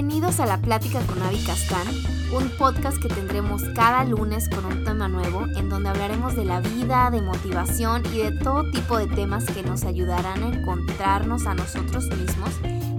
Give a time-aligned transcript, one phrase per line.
[0.00, 1.84] Bienvenidos a La Plática con Avi Castán,
[2.32, 6.60] un podcast que tendremos cada lunes con un tema nuevo en donde hablaremos de la
[6.60, 11.54] vida, de motivación y de todo tipo de temas que nos ayudarán a encontrarnos a
[11.54, 12.50] nosotros mismos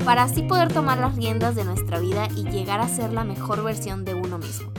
[0.03, 3.63] para así poder tomar las riendas de nuestra vida y llegar a ser la mejor
[3.63, 4.69] versión de uno mismo.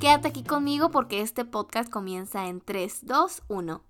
[0.00, 3.89] Quédate aquí conmigo porque este podcast comienza en 3, 2, 1.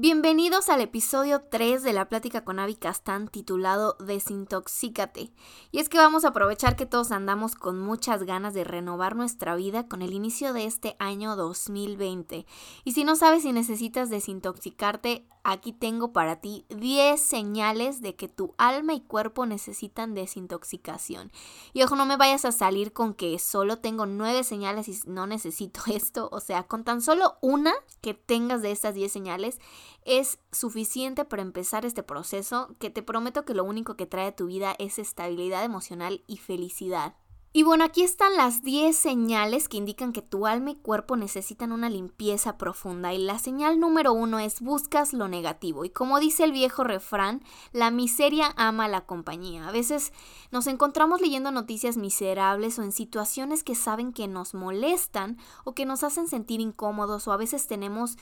[0.00, 5.32] Bienvenidos al episodio 3 de la plática con Avi Castán titulado Desintoxícate.
[5.72, 9.56] Y es que vamos a aprovechar que todos andamos con muchas ganas de renovar nuestra
[9.56, 12.46] vida con el inicio de este año 2020.
[12.84, 18.28] Y si no sabes si necesitas desintoxicarte, aquí tengo para ti 10 señales de que
[18.28, 21.32] tu alma y cuerpo necesitan desintoxicación.
[21.72, 25.26] Y ojo, no me vayas a salir con que solo tengo 9 señales y no
[25.26, 26.28] necesito esto.
[26.32, 29.58] O sea, con tan solo una que tengas de estas 10 señales
[30.04, 34.36] es suficiente para empezar este proceso que te prometo que lo único que trae a
[34.36, 37.14] tu vida es estabilidad emocional y felicidad.
[37.50, 41.72] Y bueno, aquí están las 10 señales que indican que tu alma y cuerpo necesitan
[41.72, 43.14] una limpieza profunda.
[43.14, 45.86] Y la señal número uno es buscas lo negativo.
[45.86, 49.66] Y como dice el viejo refrán, la miseria ama la compañía.
[49.66, 50.12] A veces
[50.52, 55.86] nos encontramos leyendo noticias miserables o en situaciones que saben que nos molestan o que
[55.86, 58.18] nos hacen sentir incómodos o a veces tenemos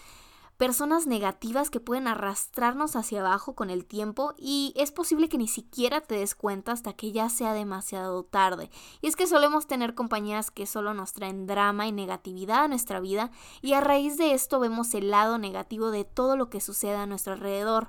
[0.56, 5.48] personas negativas que pueden arrastrarnos hacia abajo con el tiempo y es posible que ni
[5.48, 8.70] siquiera te des cuenta hasta que ya sea demasiado tarde.
[9.00, 13.00] Y es que solemos tener compañías que solo nos traen drama y negatividad a nuestra
[13.00, 16.96] vida y a raíz de esto vemos el lado negativo de todo lo que sucede
[16.96, 17.88] a nuestro alrededor.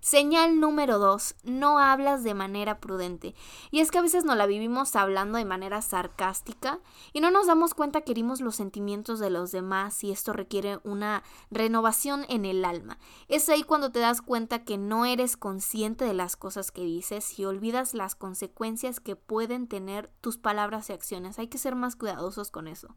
[0.00, 3.34] Señal número dos, no hablas de manera prudente.
[3.70, 6.80] Y es que a veces no la vivimos hablando de manera sarcástica
[7.12, 10.80] y no nos damos cuenta que herimos los sentimientos de los demás y esto requiere
[10.84, 12.98] una renovación en el alma.
[13.28, 17.38] Es ahí cuando te das cuenta que no eres consciente de las cosas que dices
[17.38, 21.38] y olvidas las consecuencias que pueden tener tus palabras y acciones.
[21.38, 22.96] Hay que ser más cuidadosos con eso.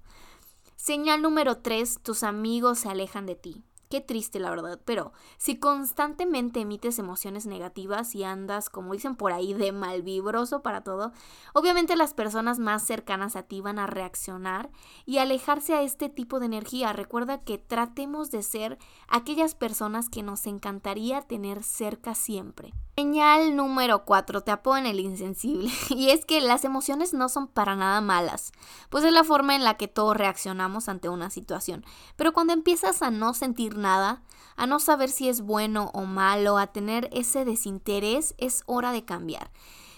[0.77, 3.63] Señal número tres, tus amigos se alejan de ti.
[3.89, 4.79] Qué triste, la verdad.
[4.85, 10.81] Pero si constantemente emites emociones negativas y andas, como dicen por ahí, de malvibroso para
[10.81, 11.11] todo,
[11.53, 14.71] obviamente las personas más cercanas a ti van a reaccionar
[15.05, 16.93] y alejarse a este tipo de energía.
[16.93, 22.73] Recuerda que tratemos de ser aquellas personas que nos encantaría tener cerca siempre.
[22.95, 24.41] Señal número 4.
[24.41, 25.71] Te en el insensible.
[25.89, 28.51] Y es que las emociones no son para nada malas,
[28.89, 31.83] pues es la forma en la que todos reaccionamos ante una situación.
[32.15, 36.67] Pero cuando empiezas a no sentir a no saber si es bueno o malo, a
[36.67, 39.51] tener ese desinterés, es hora de cambiar.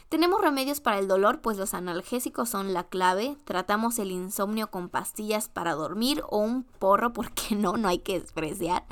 [0.09, 3.37] Tenemos remedios para el dolor, pues los analgésicos son la clave.
[3.43, 8.19] Tratamos el insomnio con pastillas para dormir o un porro, porque no, no hay que
[8.19, 8.85] despreciar.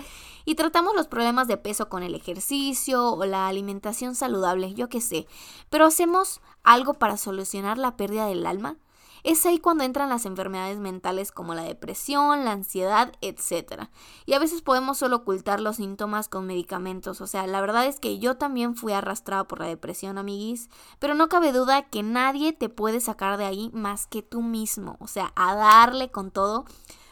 [0.43, 5.01] Y tratamos los problemas de peso con el ejercicio o la alimentación saludable, yo qué
[5.01, 5.27] sé.
[5.69, 8.77] Pero hacemos algo para solucionar la pérdida del alma.
[9.23, 13.83] Es ahí cuando entran las enfermedades mentales como la depresión, la ansiedad, etc.
[14.25, 17.21] Y a veces podemos solo ocultar los síntomas con medicamentos.
[17.21, 20.69] O sea, la verdad es que yo también fui arrastrada por la depresión, amiguis.
[20.99, 24.97] Pero no cabe duda que nadie te puede sacar de ahí más que tú mismo.
[24.99, 26.65] O sea, a darle con todo.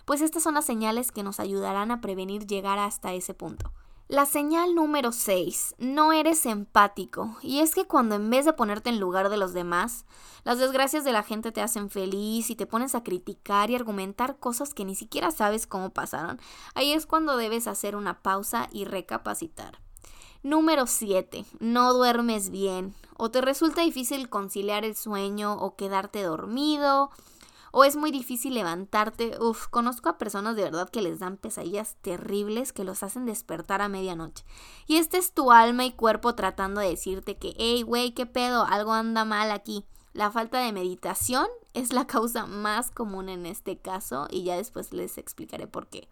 [0.04, 3.72] Pues estas son las señales que nos ayudarán a prevenir llegar hasta ese punto.
[4.12, 5.76] La señal número 6.
[5.78, 7.38] No eres empático.
[7.42, 10.04] Y es que cuando en vez de ponerte en lugar de los demás,
[10.44, 14.38] las desgracias de la gente te hacen feliz y te pones a criticar y argumentar
[14.38, 16.42] cosas que ni siquiera sabes cómo pasaron,
[16.76, 19.80] ahí es cuando debes hacer una pausa y recapacitar.
[20.44, 21.46] Número 7.
[21.62, 22.94] No duermes bien.
[23.16, 27.12] O te resulta difícil conciliar el sueño o quedarte dormido
[27.72, 29.38] o es muy difícil levantarte.
[29.40, 33.82] Uf, conozco a personas de verdad que les dan pesadillas terribles que los hacen despertar
[33.82, 34.46] a medianoche.
[34.88, 38.66] Y este es tu alma y cuerpo tratando de decirte que, hey, güey, ¿qué pedo?
[38.66, 39.86] Algo anda mal aquí.
[40.14, 44.92] La falta de meditación es la causa más común en este caso y ya después
[44.92, 46.10] les explicaré por qué.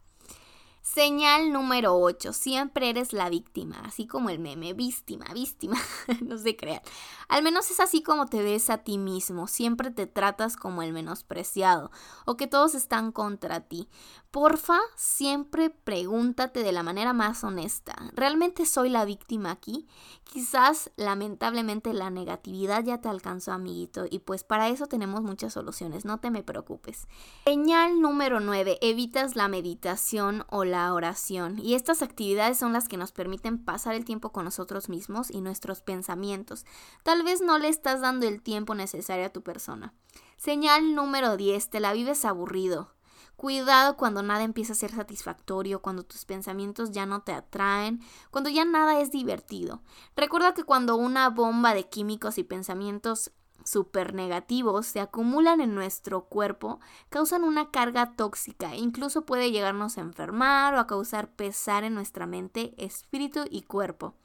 [0.93, 2.33] Señal número 8.
[2.33, 5.77] Siempre eres la víctima, así como el meme, víctima, víctima,
[6.25, 6.81] no se crean.
[7.27, 10.91] Al menos es así como te ves a ti mismo, siempre te tratas como el
[10.91, 11.91] menospreciado
[12.25, 13.87] o que todos están contra ti.
[14.31, 19.87] Porfa, siempre pregúntate de la manera más honesta, ¿realmente soy la víctima aquí?
[20.23, 26.05] Quizás, lamentablemente, la negatividad ya te alcanzó, amiguito, y pues para eso tenemos muchas soluciones,
[26.05, 27.07] no te me preocupes.
[27.45, 28.77] Señal número 9.
[28.81, 33.95] Evitas la meditación o la oración, y estas actividades son las que nos permiten pasar
[33.95, 36.65] el tiempo con nosotros mismos y nuestros pensamientos.
[37.03, 39.93] Tal vez no le estás dando el tiempo necesario a tu persona.
[40.37, 41.69] Señal número 10.
[41.69, 42.93] Te la vives aburrido.
[43.35, 48.01] Cuidado cuando nada empieza a ser satisfactorio, cuando tus pensamientos ya no te atraen,
[48.31, 49.81] cuando ya nada es divertido.
[50.17, 53.31] Recuerda que cuando una bomba de químicos y pensamientos
[53.69, 56.79] súper negativos se acumulan en nuestro cuerpo,
[57.09, 61.93] causan una carga tóxica e incluso puede llegarnos a enfermar o a causar pesar en
[61.93, 64.15] nuestra mente, espíritu y cuerpo.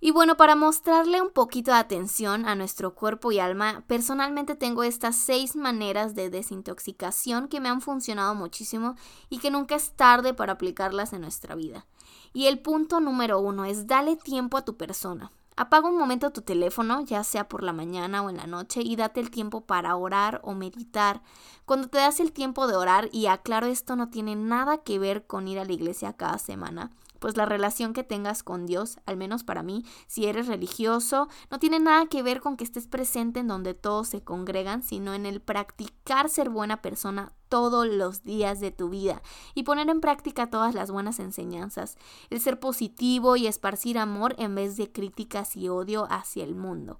[0.00, 4.84] Y bueno, para mostrarle un poquito de atención a nuestro cuerpo y alma, personalmente tengo
[4.84, 8.96] estas seis maneras de desintoxicación que me han funcionado muchísimo
[9.30, 11.86] y que nunca es tarde para aplicarlas en nuestra vida.
[12.34, 15.32] Y el punto número uno es dale tiempo a tu persona.
[15.56, 18.96] Apaga un momento tu teléfono, ya sea por la mañana o en la noche, y
[18.96, 21.22] date el tiempo para orar o meditar.
[21.64, 25.28] Cuando te das el tiempo de orar, y aclaro esto no tiene nada que ver
[25.28, 26.90] con ir a la iglesia cada semana,
[27.20, 31.60] pues la relación que tengas con Dios, al menos para mí, si eres religioso, no
[31.60, 35.24] tiene nada que ver con que estés presente en donde todos se congregan, sino en
[35.24, 39.22] el practicar ser buena persona todos los días de tu vida
[39.54, 41.98] y poner en práctica todas las buenas enseñanzas,
[42.28, 46.98] el ser positivo y esparcir amor en vez de críticas y odio hacia el mundo.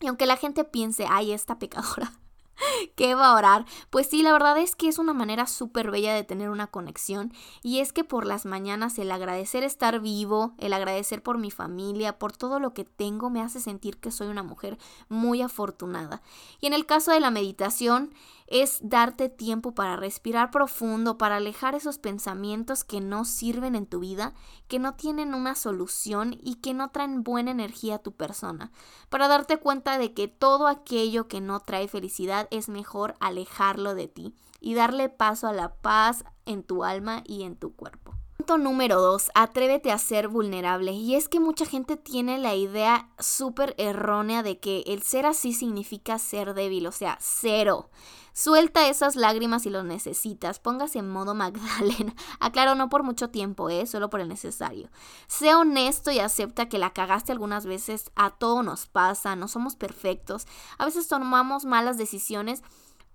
[0.00, 2.12] Y aunque la gente piense, ay, esta pecadora,
[2.96, 3.66] ¿Qué va a orar?
[3.90, 7.32] Pues sí, la verdad es que es una manera súper bella de tener una conexión
[7.62, 12.18] y es que por las mañanas el agradecer estar vivo, el agradecer por mi familia,
[12.18, 14.78] por todo lo que tengo, me hace sentir que soy una mujer
[15.08, 16.22] muy afortunada.
[16.60, 18.12] Y en el caso de la meditación,
[18.46, 24.00] es darte tiempo para respirar profundo, para alejar esos pensamientos que no sirven en tu
[24.00, 24.34] vida,
[24.68, 28.70] que no tienen una solución y que no traen buena energía a tu persona,
[29.08, 34.08] para darte cuenta de que todo aquello que no trae felicidad es mejor alejarlo de
[34.08, 38.05] ti y darle paso a la paz en tu alma y en tu cuerpo.
[38.46, 40.92] Punto número dos, atrévete a ser vulnerable.
[40.92, 45.52] Y es que mucha gente tiene la idea súper errónea de que el ser así
[45.52, 47.90] significa ser débil, o sea, cero.
[48.34, 50.60] Suelta esas lágrimas si lo necesitas.
[50.60, 52.14] Póngase en modo Magdalena.
[52.38, 53.84] Aclaro, no por mucho tiempo, ¿eh?
[53.84, 54.90] Solo por el necesario.
[55.26, 58.12] Sé honesto y acepta que la cagaste algunas veces.
[58.14, 59.34] A todo nos pasa.
[59.34, 60.46] No somos perfectos.
[60.78, 62.62] A veces tomamos malas decisiones.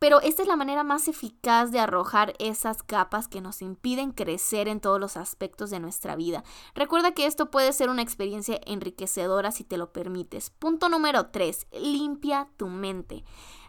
[0.01, 4.67] Pero esta es la manera más eficaz de arrojar esas capas que nos impiden crecer
[4.67, 6.43] en todos los aspectos de nuestra vida.
[6.73, 10.49] Recuerda que esto puede ser una experiencia enriquecedora si te lo permites.
[10.49, 11.67] Punto número 3.
[11.73, 13.23] Limpia tu mente.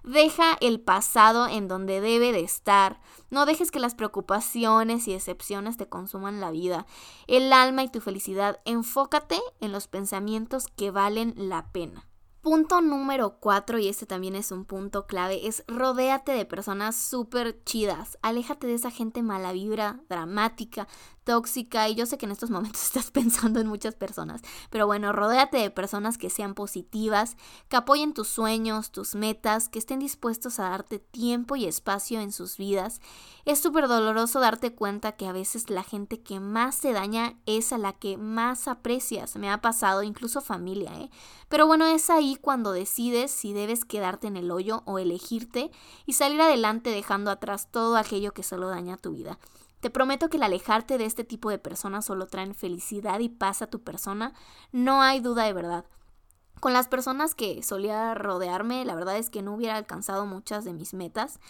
[0.04, 3.02] Deja el pasado en donde debe de estar.
[3.28, 6.86] No dejes que las preocupaciones y decepciones te consuman la vida,
[7.26, 8.58] el alma y tu felicidad.
[8.64, 12.08] Enfócate en los pensamientos que valen la pena.
[12.42, 17.62] Punto número cuatro, y este también es un punto clave, es rodéate de personas súper
[17.62, 18.18] chidas.
[18.20, 20.88] Aléjate de esa gente mala vibra, dramática,
[21.24, 25.12] tóxica y yo sé que en estos momentos estás pensando en muchas personas, pero bueno,
[25.12, 27.36] rodéate de personas que sean positivas,
[27.68, 32.32] que apoyen tus sueños, tus metas, que estén dispuestos a darte tiempo y espacio en
[32.32, 33.00] sus vidas.
[33.44, 37.72] Es súper doloroso darte cuenta que a veces la gente que más te daña es
[37.72, 39.36] a la que más aprecias.
[39.36, 41.10] Me ha pasado incluso familia, ¿eh?
[41.48, 45.70] Pero bueno, es ahí cuando decides si debes quedarte en el hoyo o elegirte
[46.06, 49.38] y salir adelante dejando atrás todo aquello que solo daña tu vida.
[49.80, 53.62] Te prometo que el alejarte de este tipo de personas solo traen felicidad y paz
[53.62, 54.32] a tu persona.
[54.70, 55.84] No hay duda de verdad.
[56.60, 60.72] Con las personas que solía rodearme, la verdad es que no hubiera alcanzado muchas de
[60.72, 61.40] mis metas.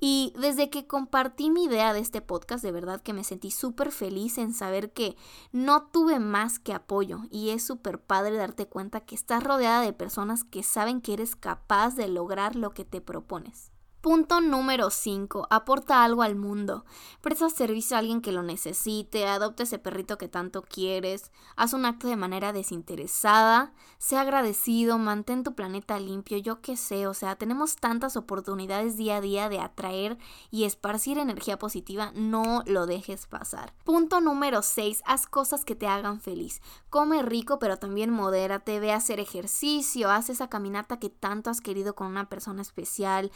[0.00, 3.92] Y desde que compartí mi idea de este podcast, de verdad que me sentí súper
[3.92, 5.14] feliz en saber que
[5.52, 7.20] no tuve más que apoyo.
[7.30, 11.36] Y es súper padre darte cuenta que estás rodeada de personas que saben que eres
[11.36, 13.72] capaz de lograr lo que te propones.
[14.00, 15.48] Punto número 5.
[15.50, 16.86] Aporta algo al mundo.
[17.20, 21.84] Presta servicio a alguien que lo necesite, adopta ese perrito que tanto quieres, haz un
[21.84, 27.36] acto de manera desinteresada, sea agradecido, mantén tu planeta limpio, yo qué sé, o sea,
[27.36, 30.16] tenemos tantas oportunidades día a día de atraer
[30.50, 33.74] y esparcir energía positiva, no lo dejes pasar.
[33.84, 35.02] Punto número 6.
[35.04, 36.62] Haz cosas que te hagan feliz.
[36.88, 41.60] Come rico, pero también modérate, ve a hacer ejercicio, haz esa caminata que tanto has
[41.60, 43.30] querido con una persona especial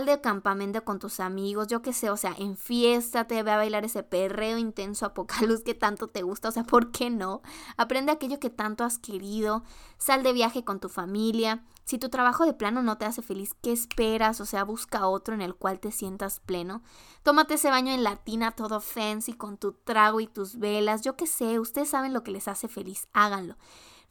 [0.00, 4.02] de campamento con tus amigos, yo qué sé, o sea, enfiéstate, ve a bailar ese
[4.02, 7.42] perreo intenso apocaluz que tanto te gusta, o sea, ¿por qué no?
[7.76, 9.62] Aprende aquello que tanto has querido,
[9.98, 11.62] sal de viaje con tu familia.
[11.84, 14.40] Si tu trabajo de plano no te hace feliz, ¿qué esperas?
[14.40, 16.82] O sea, busca otro en el cual te sientas pleno.
[17.22, 21.02] Tómate ese baño en latina todo fancy con tu trago y tus velas.
[21.02, 23.56] Yo qué sé, ustedes saben lo que les hace feliz, háganlo.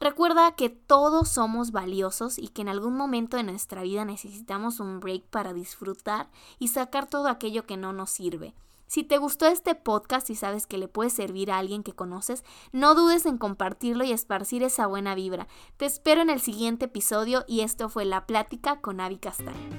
[0.02, 5.00] Recuerda que todos somos valiosos y que en algún momento de nuestra vida necesitamos un
[5.00, 6.28] break para disfrutar
[6.58, 8.56] y sacar todo aquello que no nos sirve.
[8.88, 12.44] Si te gustó este podcast y sabes que le puede servir a alguien que conoces,
[12.72, 15.48] no dudes en compartirlo y esparcir esa buena vibra.
[15.78, 19.70] Te espero en el siguiente episodio y esto fue La Plática con Avi Castaño.